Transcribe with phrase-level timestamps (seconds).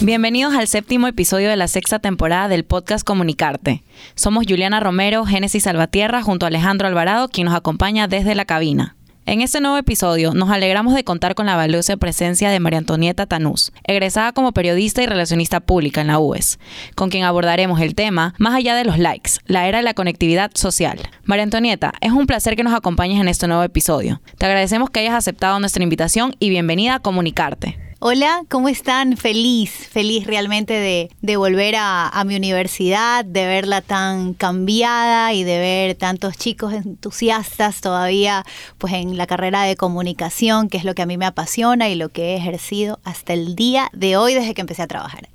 [0.00, 3.82] Bienvenidos al séptimo episodio de la sexta temporada del podcast Comunicarte.
[4.14, 8.96] Somos Juliana Romero, Génesis Salvatierra, junto a Alejandro Alvarado, quien nos acompaña desde la cabina.
[9.26, 13.26] En este nuevo episodio nos alegramos de contar con la valiosa presencia de María Antonieta
[13.26, 16.60] Tanús, egresada como periodista y relacionista pública en la UES,
[16.94, 20.52] con quien abordaremos el tema más allá de los likes, la era de la conectividad
[20.54, 21.00] social.
[21.24, 24.20] María Antonieta, es un placer que nos acompañes en este nuevo episodio.
[24.38, 27.85] Te agradecemos que hayas aceptado nuestra invitación y bienvenida a Comunicarte.
[27.98, 29.16] Hola, ¿cómo están?
[29.16, 35.58] Feliz, feliz realmente de, volver a, a, mi universidad, de verla tan cambiada y de
[35.58, 38.44] ver tantos chicos entusiastas todavía
[38.76, 41.94] pues en la carrera de comunicación, que es lo que a mí me apasiona y
[41.94, 45.30] lo que he ejercido hasta el día de hoy desde que empecé a trabajar.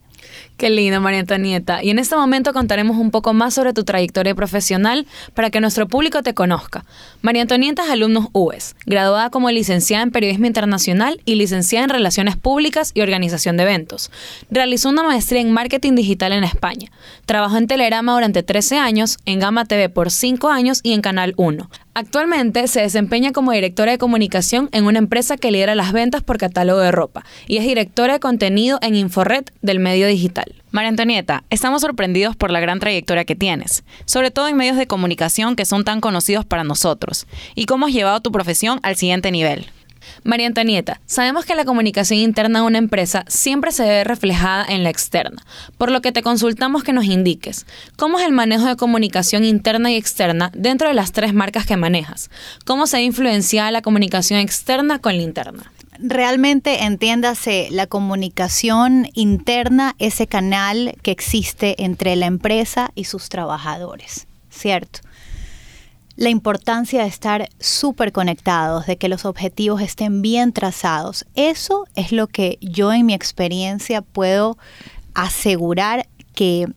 [0.62, 1.84] Qué lindo, María Antonieta.
[1.84, 5.88] Y en este momento contaremos un poco más sobre tu trayectoria profesional para que nuestro
[5.88, 6.86] público te conozca.
[7.24, 12.36] María Antonieta es alumno UES, graduada como licenciada en Periodismo Internacional y licenciada en Relaciones
[12.36, 14.12] Públicas y Organización de Eventos.
[14.52, 16.92] Realizó una maestría en Marketing Digital en España.
[17.26, 21.34] Trabajó en Telerama durante 13 años, en Gama TV por 5 años y en Canal
[21.38, 21.72] 1.
[21.94, 26.38] Actualmente se desempeña como directora de comunicación en una empresa que lidera las ventas por
[26.38, 30.51] catálogo de ropa y es directora de contenido en Inforred del medio digital.
[30.72, 34.88] María Antonieta, estamos sorprendidos por la gran trayectoria que tienes, sobre todo en medios de
[34.88, 39.32] comunicación que son tan conocidos para nosotros, y cómo has llevado tu profesión al siguiente
[39.32, 39.68] nivel.
[40.24, 44.84] María Antonieta, sabemos que la comunicación interna de una empresa siempre se ve reflejada en
[44.84, 45.44] la externa,
[45.78, 47.66] por lo que te consultamos que nos indiques
[47.98, 51.78] cómo es el manejo de comunicación interna y externa dentro de las tres marcas que
[51.78, 52.30] manejas,
[52.66, 59.96] cómo se ha influenciado la comunicación externa con la interna realmente entiéndase la comunicación interna,
[60.00, 65.00] ese canal que existe entre la empresa y sus trabajadores, ¿cierto?
[66.22, 71.26] la importancia de estar súper conectados, de que los objetivos estén bien trazados.
[71.34, 74.56] Eso es lo que yo en mi experiencia puedo
[75.16, 76.68] asegurar que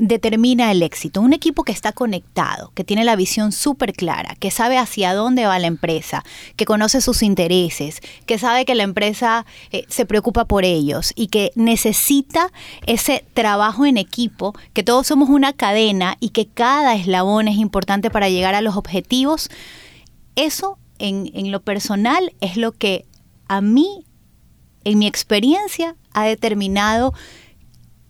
[0.00, 1.20] determina el éxito.
[1.20, 5.44] Un equipo que está conectado, que tiene la visión súper clara, que sabe hacia dónde
[5.44, 6.24] va la empresa,
[6.56, 11.26] que conoce sus intereses, que sabe que la empresa eh, se preocupa por ellos y
[11.26, 12.50] que necesita
[12.86, 18.08] ese trabajo en equipo, que todos somos una cadena y que cada eslabón es importante
[18.08, 19.50] para llegar a los objetivos.
[20.34, 23.04] Eso en, en lo personal es lo que
[23.48, 24.06] a mí,
[24.84, 27.12] en mi experiencia, ha determinado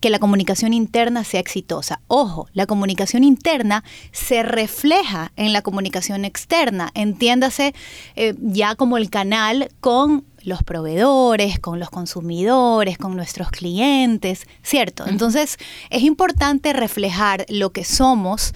[0.01, 2.01] que la comunicación interna sea exitosa.
[2.07, 7.73] Ojo, la comunicación interna se refleja en la comunicación externa, entiéndase
[8.15, 15.05] eh, ya como el canal con los proveedores, con los consumidores, con nuestros clientes, ¿cierto?
[15.05, 15.57] Entonces
[15.91, 18.55] es importante reflejar lo que somos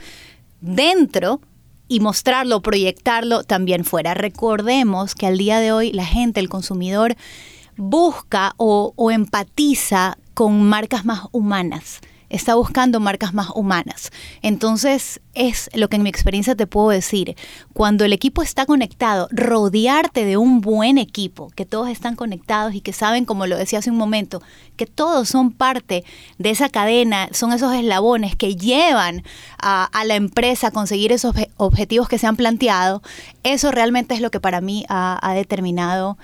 [0.62, 1.42] dentro
[1.88, 4.16] y mostrarlo, proyectarlo también fuera.
[4.16, 7.16] Recordemos que al día de hoy la gente, el consumidor,
[7.78, 14.12] busca o, o empatiza con marcas más humanas está buscando marcas más humanas.
[14.42, 17.36] Entonces, es lo que en mi experiencia te puedo decir.
[17.74, 22.82] Cuando el equipo está conectado, rodearte de un buen equipo, que todos están conectados y
[22.82, 24.42] que saben, como lo decía hace un momento,
[24.76, 26.04] que todos son parte
[26.38, 29.24] de esa cadena, son esos eslabones que llevan
[29.58, 33.02] a, la empresa a conseguir esos objetivos que se han planteado,
[33.44, 36.18] eso realmente es lo que para mí ha determinado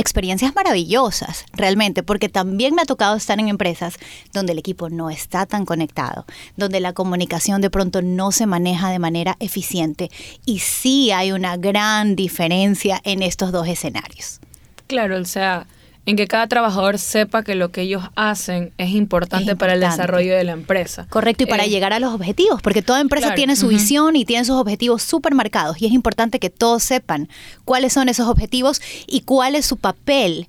[0.00, 3.98] experiencias maravillosas, realmente, porque también me ha tocado estar en empresas
[4.32, 6.24] donde el equipo no está tan conectado,
[6.56, 10.10] donde la comunicación de pronto no se maneja de manera eficiente
[10.46, 14.40] y sí hay una gran diferencia en estos dos escenarios.
[14.86, 15.66] Claro, o sea,
[16.10, 20.34] en que cada trabajador sepa que lo que ellos hacen es importante, para el desarrollo
[20.36, 21.06] de la empresa.
[21.08, 24.24] Correcto, y para eh, llegar a los objetivos, porque toda empresa tiene su visión y
[24.24, 27.28] tiene sus objetivos súper marcados y es importante que todos sepan
[27.64, 30.48] cuáles son esos objetivos y cuál es su papel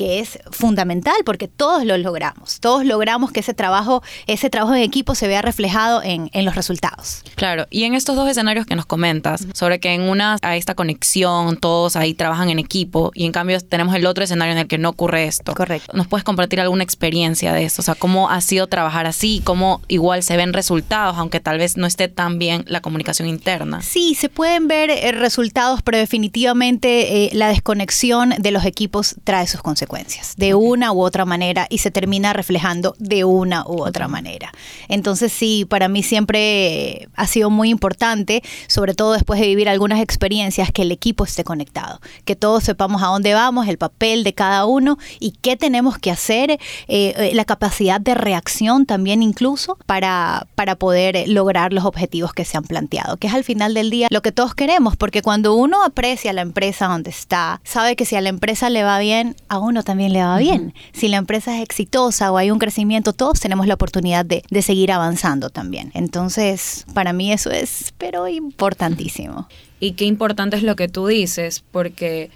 [0.00, 4.80] que es fundamental porque todos lo logramos, todos logramos que ese trabajo, ese trabajo en
[4.80, 7.22] equipo se vea reflejado en, los resultados.
[7.34, 10.74] Claro, y en estos dos escenarios que nos comentas, sobre que en una hay esta
[10.74, 14.68] conexión, todos ahí trabajan en equipo y en cambio tenemos el otro escenario en el
[14.68, 15.52] que no ocurre esto.
[15.52, 15.94] Correcto.
[15.94, 17.82] ¿Nos puedes compartir alguna experiencia de eso?
[17.82, 19.42] O sea, ¿cómo ha sido trabajar así?
[19.44, 23.82] ¿Cómo igual se ven resultados, aunque tal vez no esté tan bien la comunicación interna?
[23.82, 29.46] Sí, se pueden ver eh, resultados, pero definitivamente eh, la desconexión de los equipos trae
[29.46, 29.89] sus consecuencias
[30.36, 34.52] de una u otra manera y se termina reflejando de una u otra manera.
[34.88, 40.00] Entonces sí, para mí siempre ha sido muy importante, sobre todo después de vivir algunas
[40.00, 44.32] experiencias, que el equipo esté conectado, que todos sepamos a dónde vamos, el papel de
[44.32, 46.58] cada uno y qué tenemos que hacer, eh,
[46.88, 52.56] eh, la capacidad de reacción también incluso para, para poder lograr los objetivos que se
[52.56, 55.82] han planteado, que es al final del día lo que todos queremos, porque cuando uno
[55.82, 59.58] aprecia la empresa donde está, sabe que si a la empresa le va bien, a
[59.58, 60.74] uno uno también le va bien.
[60.92, 64.62] Si la empresa es exitosa o hay un crecimiento, todos tenemos la oportunidad de, de
[64.62, 65.90] seguir avanzando también.
[65.94, 69.48] Entonces, para mí eso es, pero importantísimo.
[69.80, 72.30] Y qué importante es lo que tú dices, porque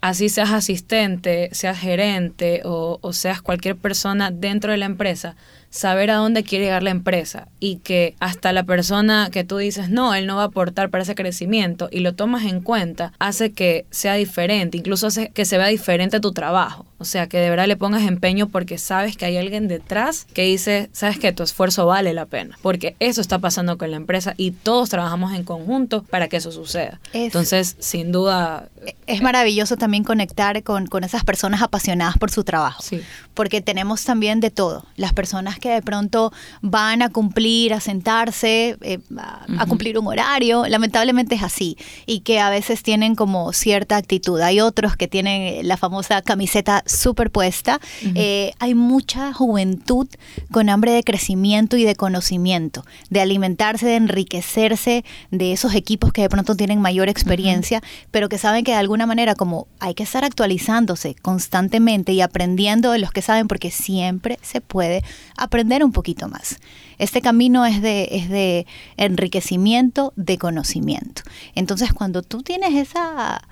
[0.00, 5.36] así seas asistente, seas gerente o, o, seas cualquier persona dentro de la empresa,
[5.70, 9.88] saber a dónde quiere llegar la empresa y que hasta la persona que tú dices,
[9.88, 13.52] no, él no va a aportar para ese crecimiento y lo tomas en cuenta, hace
[13.52, 16.86] que sea diferente, incluso hace que se vea diferente tu trabajo.
[16.98, 20.42] O sea, que de verdad le pongas empeño porque sabes que hay alguien detrás que
[20.42, 22.58] dice, sabes que tu esfuerzo vale la pena.
[22.60, 26.52] Porque eso está pasando con la empresa y todos trabajamos en conjunto para que eso
[26.52, 27.00] suceda.
[27.14, 28.68] Entonces, sin duda...
[29.06, 32.82] Es maravilloso también conectar con, con esas personas apasionadas por su trabajo.
[32.82, 33.00] Sí.
[33.32, 34.84] Porque tenemos también de todo.
[34.96, 40.06] Las personas que de pronto van a cumplir, a sentarse, eh, a, a, cumplir un
[40.06, 40.66] horario.
[40.66, 41.76] Lamentablemente es así.
[42.06, 44.40] Y que a veces tienen como cierta actitud.
[44.40, 47.80] Hay otros que tienen la famosa camiseta superpuesta.
[48.14, 50.08] eh, hay mucha juventud
[50.50, 56.22] con hambre de crecimiento y de conocimiento, de alimentarse, de enriquecerse de esos equipos que
[56.22, 58.08] de pronto tienen mayor experiencia, uh -huh.
[58.10, 62.92] pero que saben que de alguna manera como hay que estar actualizándose constantemente y aprendiendo
[62.92, 65.02] de los que saben, porque siempre se puede
[65.36, 65.49] aprender
[65.84, 66.58] un poquito más.
[66.98, 68.66] Este camino es de, es de
[68.96, 71.22] enriquecimiento, de conocimiento.
[71.54, 73.42] Entonces, cuando tú tienes esa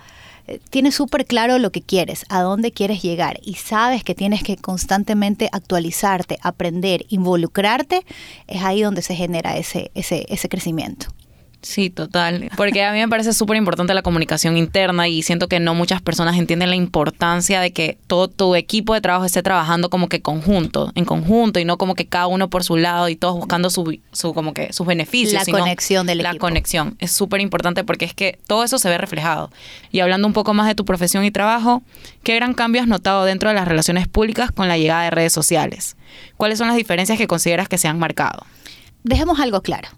[0.70, 4.56] tienes súper claro lo que quieres, a dónde quieres llegar y sabes que tienes que
[4.56, 8.04] constantemente actualizarte, aprender, involucrarte,
[8.46, 11.08] es ahí donde se genera ese, ese, ese crecimiento.
[11.68, 12.50] Sí, total.
[12.56, 16.00] Porque a mí me parece súper importante la comunicación interna y siento que no muchas
[16.00, 20.22] personas entienden la importancia de que todo tu equipo de trabajo esté trabajando como que
[20.22, 23.68] conjunto, en conjunto y no como que cada uno por su lado y todos buscando
[23.68, 25.34] su, su como que sus beneficios.
[25.34, 26.46] La sino conexión del la equipo.
[26.46, 29.50] La conexión es súper importante porque es que todo eso se ve reflejado.
[29.92, 31.82] Y hablando un poco más de tu profesión y trabajo,
[32.22, 35.34] ¿qué gran cambio has notado dentro de las relaciones públicas con la llegada de redes
[35.34, 35.98] sociales?
[36.38, 38.46] ¿Cuáles son las diferencias que consideras que se han marcado?
[39.04, 39.90] Dejemos algo claro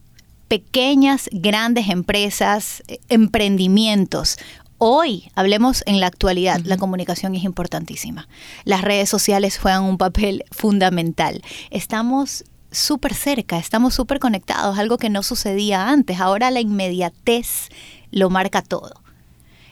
[0.51, 4.37] pequeñas, grandes empresas, emprendimientos.
[4.79, 6.67] Hoy, hablemos en la actualidad, uh -huh.
[6.67, 8.27] la comunicación es importantísima.
[8.65, 11.41] Las redes sociales juegan un papel fundamental.
[11.71, 16.19] Estamos súper cerca, estamos súper conectados, algo que no sucedía antes.
[16.19, 17.69] Ahora la inmediatez
[18.11, 18.95] lo marca todo.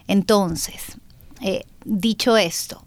[0.06, 0.96] Entonces,
[1.40, 2.84] eh, dicho esto,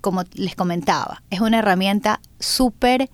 [0.00, 3.08] como les comentaba, es una herramienta súper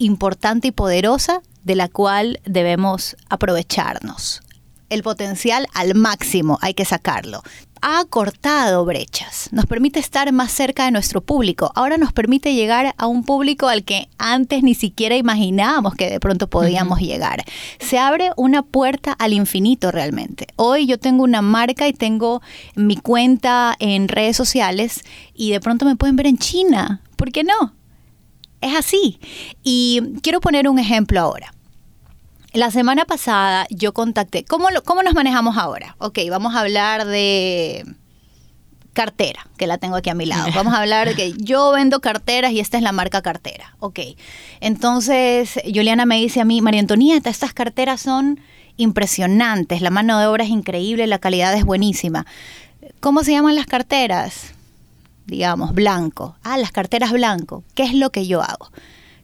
[0.00, 4.40] importante y poderosa de la cual debemos aprovecharnos.
[4.88, 7.42] El potencial al máximo hay que sacarlo.
[7.80, 11.70] Ha cortado brechas, nos permite estar más cerca de nuestro público.
[11.76, 16.18] Ahora nos permite llegar a un público al que antes ni siquiera imaginábamos que de
[16.18, 17.06] pronto podíamos uh -huh.
[17.06, 17.44] llegar.
[17.78, 20.48] Se abre una puerta al infinito realmente.
[20.56, 22.42] Hoy yo tengo una marca y tengo
[22.74, 27.00] mi cuenta en redes sociales y de pronto me pueden ver en China.
[27.16, 27.79] ¿Por qué no?
[28.60, 29.18] Es así.
[29.62, 31.52] Y quiero poner un ejemplo ahora.
[32.52, 35.94] La semana pasada yo contacté, ¿cómo, ¿cómo nos manejamos ahora?
[35.98, 37.84] Ok, vamos a hablar de
[38.92, 40.48] cartera, que la tengo aquí a mi lado.
[40.54, 43.76] Vamos a hablar de que yo vendo carteras y esta es la marca cartera.
[43.78, 44.00] Ok,
[44.60, 48.40] entonces Juliana me dice a mí, María Antonieta, estas carteras son
[48.76, 52.26] impresionantes, la mano de obra es increíble, la calidad es buenísima.
[52.98, 54.54] ¿Cómo se llaman las carteras?
[55.26, 56.36] Digamos, blanco.
[56.42, 57.64] Ah, las carteras blanco.
[57.74, 58.70] ¿Qué es lo que yo hago?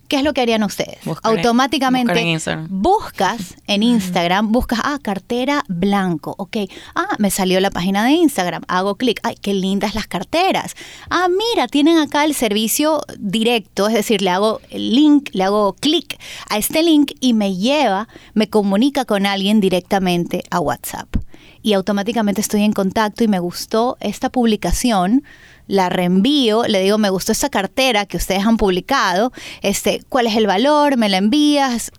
[0.08, 1.04] ¿Qué es lo que harían ustedes?
[1.04, 6.58] Buscar Automáticamente en buscas en Instagram, buscas, ah, cartera blanco, ok.
[6.94, 10.74] Ah, me salió la página de Instagram, hago clic, ay, qué lindas las carteras.
[11.10, 15.74] Ah, mira, tienen acá el servicio directo, es decir, le hago el link, le hago
[15.74, 21.08] clic a este link y me lleva, me comunica con alguien directamente a WhatsApp.
[21.62, 25.24] Y automáticamente estoy en contacto y me gustó esta publicación
[25.66, 29.32] la reenvío, le digo, me gustó esta cartera que ustedes han publicado,
[29.62, 30.96] este, ¿cuál es el valor?
[30.96, 31.90] ¿Me la envías?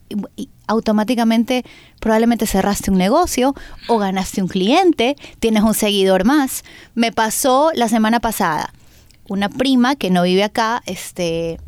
[0.68, 1.64] Automáticamente
[2.00, 3.56] probablemente cerraste un negocio
[3.88, 6.64] o ganaste un cliente, tienes un seguidor más.
[6.94, 8.74] Me pasó la semana pasada,
[9.28, 11.60] una prima que no vive acá, este,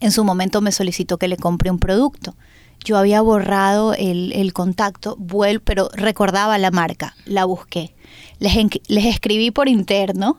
[0.00, 2.34] en su momento me solicitó que le compre un producto.
[2.82, 5.18] Yo había borrado el, el contacto,
[5.64, 7.94] pero recordaba la marca, la busqué.
[8.38, 8.56] Les,
[8.88, 10.38] les escribí por interno,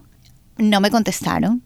[0.58, 1.62] no me contestaron.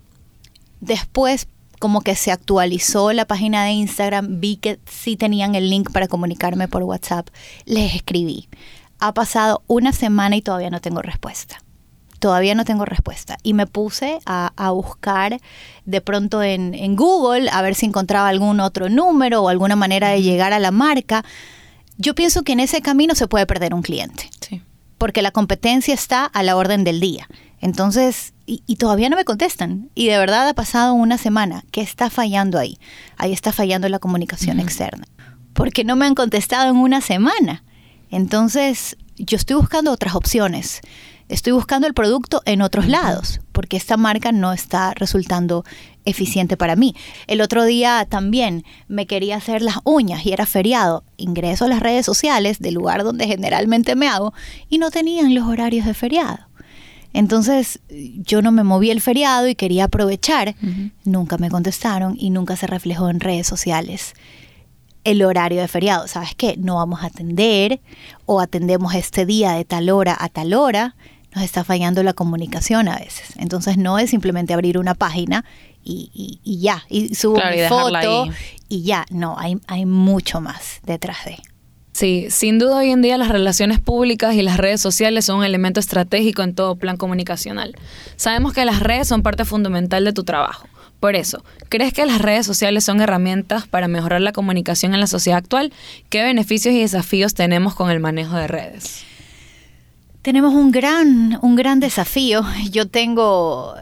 [0.81, 1.47] Después,
[1.79, 6.07] como que se actualizó la página de Instagram, vi que sí tenían el link para
[6.07, 7.27] comunicarme por WhatsApp.
[7.65, 8.47] Les escribí.
[8.99, 11.61] Ha pasado una semana y todavía no tengo respuesta.
[12.19, 13.37] Todavía no tengo respuesta.
[13.43, 15.39] Y me puse a, a buscar
[15.85, 20.09] de pronto en, en Google a ver si encontraba algún otro número o alguna manera
[20.09, 21.25] de llegar a la marca.
[21.97, 24.29] Yo pienso que en ese camino se puede perder un cliente.
[24.39, 24.61] Sí
[24.97, 27.27] porque la competencia está a la orden del día.
[27.61, 29.89] Entonces, y, todavía no me contestan.
[29.95, 31.63] Y de verdad ha pasado una semana.
[31.71, 32.77] ¿Qué está fallando ahí?
[33.17, 35.05] Ahí está fallando la comunicación externa.
[35.53, 37.63] Porque no me han contestado en una semana.
[38.11, 40.81] Entonces, yo estoy buscando otras opciones.
[41.27, 45.65] Estoy buscando el producto en otros lados, porque esta marca no está resultando
[46.05, 46.95] eficiente para mí.
[47.25, 51.03] El otro día también me quería hacer las uñas y era feriado.
[51.17, 54.33] Ingreso a las redes sociales del lugar donde generalmente me hago
[54.69, 56.47] y no tenían los horarios de feriado.
[57.15, 60.53] Entonces yo no me moví el feriado y quería aprovechar.
[61.05, 64.13] Nunca me contestaron y nunca se reflejó en redes sociales
[65.05, 66.09] el horario de feriado.
[66.09, 66.55] ¿Sabes qué?
[66.57, 67.79] No vamos a atender
[68.25, 70.97] o atendemos este día de tal hora a tal hora.
[71.33, 73.33] Nos está fallando la comunicación a veces.
[73.37, 75.45] Entonces no es simplemente abrir una página
[75.85, 78.27] y, ya, y subo mi foto
[78.67, 79.05] y ya.
[79.09, 81.37] No, hay, hay mucho más detrás de.
[81.95, 85.45] Sí, sin duda hoy en día las relaciones públicas y las redes sociales son un
[85.45, 87.73] elemento estratégico en todo plan comunicacional.
[88.17, 90.67] Sabemos que las redes son parte fundamental de tu trabajo.
[90.99, 95.07] Por eso, ¿crees que las redes sociales son herramientas para mejorar la comunicación en la
[95.07, 95.71] sociedad actual?
[96.09, 99.05] ¿Qué beneficios y desafíos tenemos con el manejo de redes?
[100.21, 102.43] Tenemos un gran, un gran desafío.
[102.71, 103.73] Yo tengo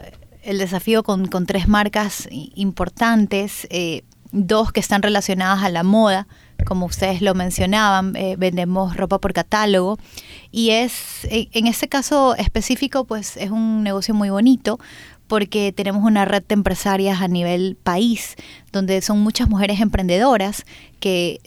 [0.44, 6.28] el desafío con, tres marcas importantes, eh, dos que están relacionadas a la moda
[6.64, 9.98] como ustedes lo mencionaban, eh, vendemos ropa por catálogo.
[10.50, 14.78] Y es, eh, en este caso específico, pues es un negocio muy bonito
[15.26, 18.36] porque tenemos una red de empresarias a nivel país,
[18.72, 20.64] donde son muchas mujeres emprendedoras
[21.00, 21.40] que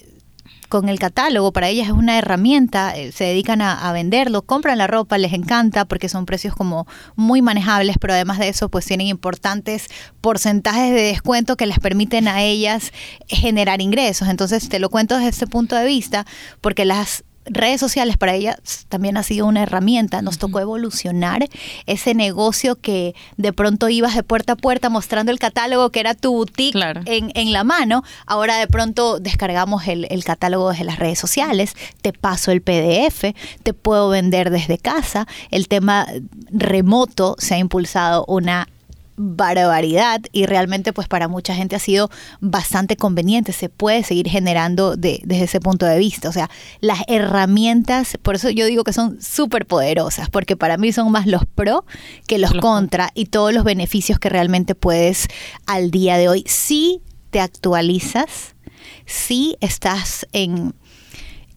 [0.69, 4.87] con el catálogo, para ellas es una herramienta, eh, se dedican a, venderlo, compran la
[4.87, 9.07] ropa, les encanta porque son precios como muy manejables, pero además de eso pues tienen
[9.07, 9.87] importantes
[10.21, 12.91] porcentajes de descuento que les permiten a ellas
[13.27, 14.27] generar ingresos.
[14.27, 16.25] Entonces te lo cuento desde este punto de vista
[16.61, 18.57] porque las redes sociales para ella
[18.89, 20.21] también ha sido una herramienta.
[20.21, 21.47] Nos tocó evolucionar
[21.85, 26.13] ese negocio que de pronto ibas de puerta a puerta mostrando el catálogo que era
[26.13, 28.03] tu boutique en, la mano.
[28.25, 33.33] Ahora de pronto descargamos el, el catálogo desde las redes sociales, te paso el PDF,
[33.63, 35.27] te puedo vender desde casa.
[35.51, 36.07] El tema
[36.51, 38.67] remoto se ha impulsado una
[39.17, 42.09] barbaridad y realmente pues para mucha gente ha sido
[42.39, 48.17] bastante conveniente, se puede seguir generando desde ese punto de vista, o sea, las herramientas,
[48.21, 51.83] por eso yo digo que son súper poderosas, porque para mí son más los pro
[52.27, 55.27] que los contra y todos los beneficios que realmente puedes
[55.65, 58.55] al día de hoy, si te actualizas,
[59.05, 60.73] si estás en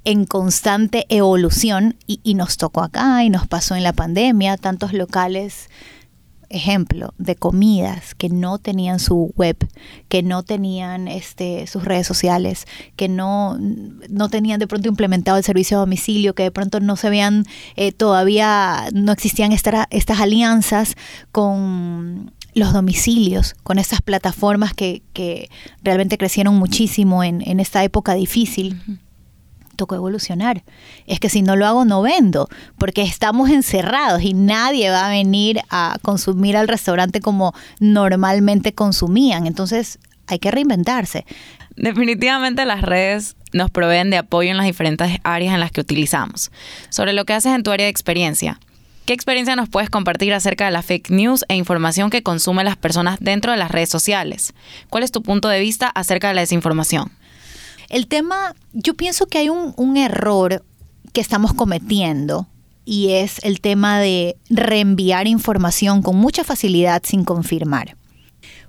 [0.03, 4.95] en constante evolución y, y nos tocó acá y nos pasó en la pandemia, tantos
[4.95, 5.69] locales
[6.51, 9.57] ejemplo, de comidas que no tenían su web,
[10.09, 12.67] que no tenían este, sus redes sociales,
[12.97, 13.57] que no,
[14.11, 17.47] no tenían de pronto implementado el servicio de domicilio, que de pronto no se veían,
[17.77, 20.97] eh, todavía no existían estas alianzas
[21.33, 25.49] con los domicilios, con estas plataformas que, que
[25.83, 28.77] realmente crecieron muchísimo en, en esta época difícil
[29.95, 30.65] evolucionar.
[31.07, 35.11] Es que si no lo hago, no vendo, porque estamos encerrados y nadie va a
[35.11, 39.47] venir a consumir al restaurante como normalmente consumían.
[39.47, 41.25] Entonces hay que reinventarse.
[41.77, 46.51] Definitivamente las redes nos proveen de apoyo en las diferentes áreas en las que utilizamos.
[46.89, 48.59] Sobre lo que haces en tu área de experiencia,
[49.11, 52.77] ¿Qué experiencia nos puedes compartir acerca de la fake news e información que consumen las
[52.77, 54.55] personas dentro de las redes sociales?
[54.89, 57.11] ¿Cuál es tu punto de vista acerca de la desinformación?
[57.91, 60.65] El tema, yo pienso que hay un, error
[61.13, 62.47] que estamos cometiendo
[62.85, 67.97] y es el tema de reenviar información con mucha facilidad sin confirmar.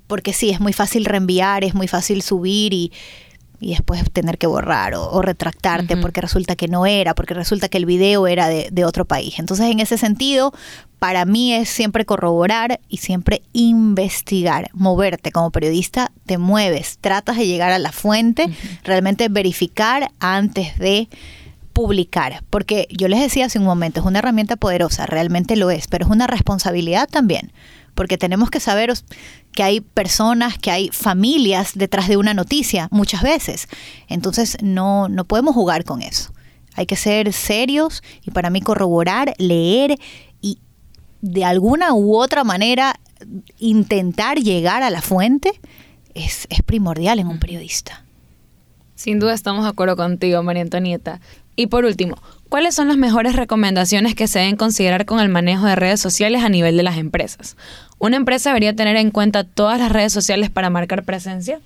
[0.07, 2.91] Porque sí, es muy fácil reenviar, es muy fácil subir y,
[3.69, 7.85] después tener que borrar o, retractarte porque resulta que no era, porque resulta que el
[7.85, 9.37] video era de, de, otro país.
[9.37, 10.51] Entonces, en ese sentido,
[10.97, 17.47] para mí es siempre corroborar y siempre investigar, moverte como periodista, te mueves, tratas de
[17.47, 18.49] llegar a la fuente,
[18.83, 21.07] realmente verificar antes de
[21.73, 25.87] publicar, porque yo les decía hace un momento, es una herramienta poderosa, realmente lo es,
[25.87, 27.51] pero es una responsabilidad también,
[27.95, 28.93] porque tenemos que saber
[29.51, 33.67] que hay personas, que hay familias detrás de una noticia muchas veces,
[34.07, 36.31] entonces no, no podemos jugar con eso.
[36.75, 39.97] Hay que ser serios y para mí corroborar, leer
[41.21, 42.99] de alguna u otra manera
[43.59, 45.53] intentar llegar a la fuente
[46.13, 48.03] es, primordial en un periodista.
[48.95, 51.21] Sin duda estamos de acuerdo contigo, María Antonieta.
[51.55, 52.17] Y por último,
[52.51, 56.43] ¿cuáles son las mejores recomendaciones que se deben considerar con el manejo de redes sociales
[56.43, 57.55] a nivel de las empresas?
[57.97, 61.61] ¿Una empresa debería tener en cuenta todas las redes sociales para marcar presencia?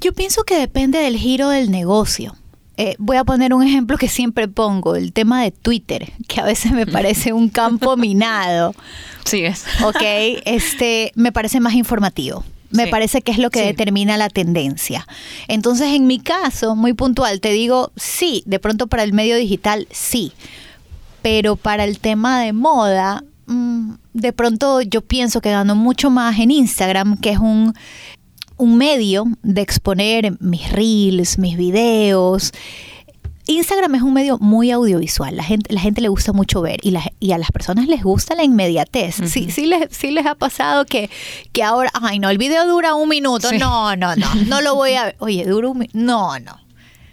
[0.00, 2.36] Yo pienso que depende del giro del negocio.
[2.76, 6.44] Eh, voy a poner un ejemplo que siempre pongo, el tema de Twitter, que a
[6.44, 8.76] veces me parece un campo minado.
[9.24, 9.64] Sí, es.
[9.82, 10.02] Ok,
[10.44, 12.44] este, me parece más informativo.
[12.70, 15.06] Me parece que es lo que determina la tendencia.
[15.48, 19.88] Entonces, en mi caso, muy puntual, te digo, sí, de pronto para el medio digital,
[19.90, 20.32] sí.
[21.22, 26.38] Pero para el tema de moda, mm, de pronto yo pienso que gano mucho más
[26.38, 27.74] en Instagram, que es un,
[28.56, 32.52] un medio de exponer mis reels, mis videos,
[33.46, 36.94] Instagram es un medio muy audiovisual, la gente, la gente le gusta mucho ver y,
[37.18, 39.16] y a las personas les gusta la inmediatez.
[39.26, 41.10] sí, sí, les, sí les ha pasado que,
[41.52, 44.94] que ahora, ay no, el video dura un minuto, no, no, no, no lo voy
[44.94, 45.16] a ver.
[45.18, 46.58] Oye, dura un minuto, no, no.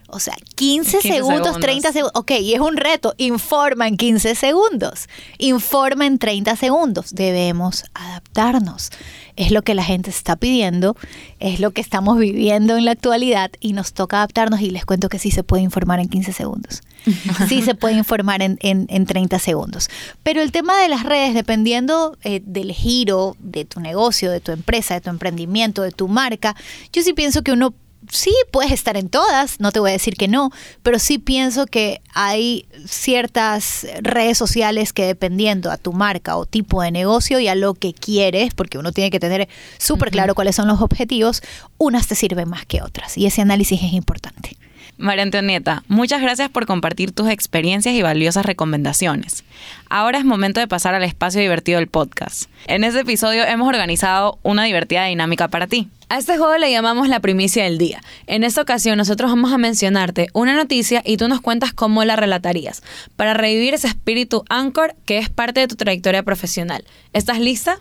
[0.09, 2.13] O sea, 15, segundos, 30 segundos.
[2.15, 3.13] Ok, y es un reto.
[3.17, 5.09] Informa en 15 segundos.
[5.37, 7.13] Informa en 30 segundos.
[7.13, 8.89] Debemos adaptarnos.
[9.35, 10.95] Es lo que la gente está pidiendo,
[11.39, 15.09] es lo que estamos viviendo en la actualidad y nos toca adaptarnos y les cuento
[15.09, 16.81] que sí se puede informar en 15 segundos.
[17.47, 19.89] Sí se puede informar en, en, 30 segundos.
[20.23, 24.51] Pero el tema de las redes, dependiendo eh, del giro de tu negocio, de tu
[24.51, 26.55] empresa, de tu emprendimiento, de tu marca,
[26.91, 27.73] yo sí pienso que uno
[28.11, 30.51] sí puedes estar en todas, no te voy a decir que no,
[30.83, 36.81] pero sí pienso que hay ciertas redes sociales que dependiendo a tu marca o tipo
[36.81, 39.47] de negocio y a lo que quieres, porque uno tiene que tener
[39.77, 41.41] súper claro cuáles son los objetivos,
[41.77, 44.57] unas te sirven más que otras y ese análisis es importante.
[44.97, 49.43] María Antonieta, muchas gracias por compartir tus experiencias y valiosas recomendaciones.
[49.89, 52.49] Ahora es momento de pasar al espacio divertido del podcast.
[52.65, 55.87] En este episodio hemos organizado una divertida dinámica para ti.
[56.09, 58.01] A este juego le llamamos la primicia del día.
[58.25, 62.15] En esta ocasión nosotros vamos a mencionarte una noticia y tú nos cuentas cómo la
[62.15, 62.81] relatarías,
[63.15, 66.83] para revivir ese espíritu anchor que es parte de tu trayectoria profesional.
[67.13, 67.79] ¿Estás lista?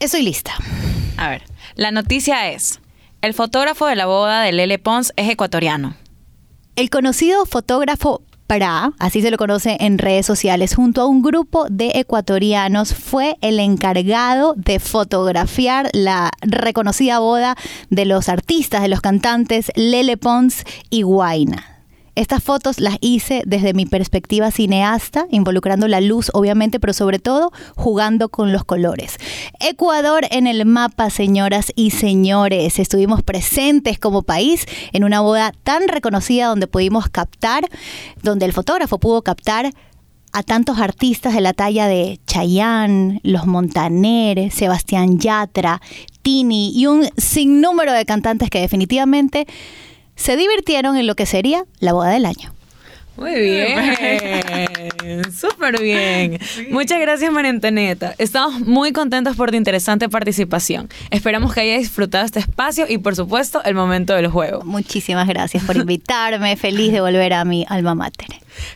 [0.00, 0.54] Estoy lista.
[1.18, 1.42] A ver,
[1.76, 2.80] la noticia es,
[3.22, 5.94] el fotógrafo de la boda de Lele Pons es ecuatoriano.
[6.76, 11.66] El conocido fotógrafo Pra, así se lo conoce en redes sociales, junto a un grupo
[11.68, 17.56] de ecuatorianos, fue el encargado de fotografiar la reconocida boda
[17.90, 21.75] de los artistas, de los cantantes Lele Pons y Guaina.
[22.16, 27.52] Estas fotos las hice desde mi perspectiva cineasta, involucrando la luz obviamente, pero sobre todo
[27.76, 29.18] jugando con los colores.
[29.60, 32.78] Ecuador en el mapa, señoras y señores.
[32.78, 37.68] Estuvimos presentes como país en una boda tan reconocida donde pudimos captar,
[38.22, 39.70] donde el fotógrafo pudo captar
[40.32, 45.82] a tantos artistas de la talla de Chayanne, Los Montaner, Sebastián Yatra,
[46.22, 49.46] Tini y un sinnúmero de cantantes que definitivamente
[50.16, 52.56] se divirtieron en lo que sería la boda del año.
[53.16, 56.38] Muy bien, súper bien.
[56.70, 58.14] Muchas gracias, María Antonieta.
[58.18, 60.90] Estamos muy contentos por tu interesante participación.
[61.10, 64.62] Esperamos que hayas disfrutado este espacio y, por supuesto, el momento del juego.
[64.64, 66.56] Muchísimas gracias por invitarme.
[66.56, 68.28] Feliz de volver a mi alma mater.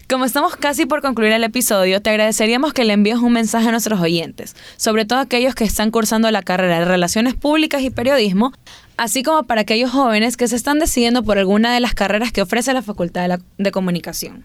[0.08, 3.72] Como estamos casi por concluir el episodio, te agradeceríamos que le envíes un mensaje a
[3.72, 8.52] nuestros oyentes, sobre todo aquellos que están cursando la carrera de Relaciones Públicas y Periodismo,
[9.00, 12.42] así como para aquellos jóvenes que se están decidiendo por alguna de las carreras que
[12.42, 14.44] ofrece la Facultad de, Comunicación.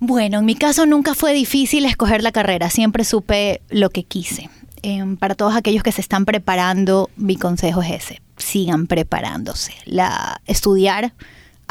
[0.00, 4.50] Bueno, en mi caso nunca fue difícil escoger la carrera, siempre supe lo que quise.
[4.82, 9.72] Em, para todos aquellos que se están preparando, mi consejo es ese, sigan preparándose.
[9.84, 11.12] La, estudiar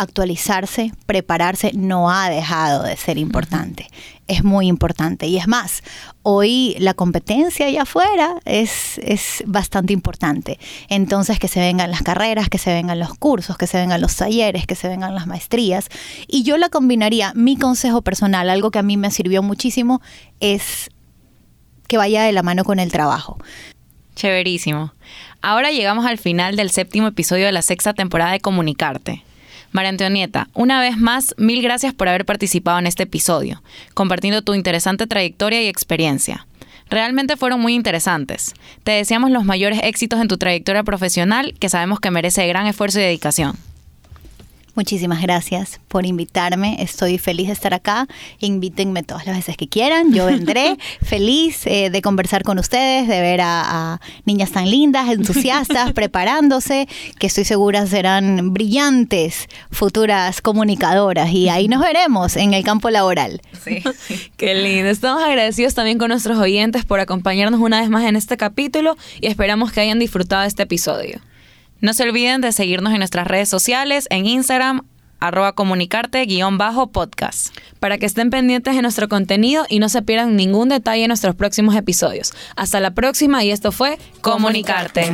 [0.02, 3.88] actualizarse, prepararse, no ha dejado de ser importante.
[4.28, 5.28] Es muy importante.
[5.28, 5.84] Y es más,
[6.24, 10.60] hoy la competencia allá afuera es, es bastante importante.
[10.90, 14.16] Entonces, que se vengan las carreras, que se vengan los cursos, que se vengan los
[14.16, 15.90] talleres, que se vengan las maestrías.
[16.28, 20.02] Y yo la combinaría, mi consejo personal, algo que a mí me sirvió muchísimo,
[20.40, 20.90] es
[21.88, 23.38] que vaya de la mano con el trabajo.
[24.16, 24.94] Chéverísimo.
[25.42, 29.24] Ahora llegamos al final del séptimo episodio de la sexta temporada de Comunicarte.
[29.72, 34.54] María Antonieta, una vez más, mil gracias por haber participado en este episodio, compartiendo tu
[34.54, 36.46] interesante trayectoria y experiencia.
[36.90, 38.54] Realmente fueron muy interesantes.
[38.84, 43.00] Te deseamos los mayores éxitos en tu trayectoria profesional, que sabemos que merece gran esfuerzo
[43.00, 43.56] y dedicación.
[44.74, 46.82] Muchísimas gracias por invitarme.
[46.82, 48.08] Estoy feliz de estar acá.
[48.40, 50.14] Invítenme todas las veces que quieran.
[50.14, 55.92] Yo vendré feliz eh, de conversar con ustedes, de ver a, niñas tan lindas, entusiastas,
[55.94, 56.88] preparándose,
[57.20, 61.32] que estoy segura serán brillantes futuras comunicadoras.
[61.32, 63.42] Y ahí nos veremos en el campo laboral.
[63.64, 63.84] Sí,
[64.38, 64.90] Qué lindo.
[64.90, 69.28] Estamos agradecidos también con nuestros oyentes por acompañarnos una vez más en este capítulo y
[69.28, 71.22] esperamos que hayan disfrutado este episodio.
[71.82, 74.86] No se olviden de seguirnos en nuestras redes sociales, en Instagram,
[75.20, 77.56] arroba comunicarte-podcast.
[77.80, 81.34] Para que estén pendientes de nuestro contenido y no se pierdan ningún detalle en nuestros
[81.36, 82.34] próximos episodios.
[82.56, 85.12] Hasta la próxima y esto fue Comunicarte.